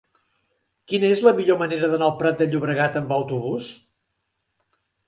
[0.91, 3.71] Quina és la millor manera d'anar al Prat de Llobregat amb autobús?